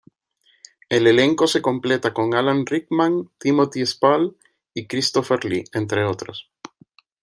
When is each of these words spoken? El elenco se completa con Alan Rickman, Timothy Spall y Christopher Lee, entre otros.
El 0.89 1.05
elenco 1.05 1.45
se 1.45 1.61
completa 1.61 2.11
con 2.11 2.33
Alan 2.33 2.65
Rickman, 2.65 3.29
Timothy 3.37 3.85
Spall 3.85 4.35
y 4.73 4.87
Christopher 4.87 5.45
Lee, 5.45 5.65
entre 5.73 6.03
otros. 6.05 6.49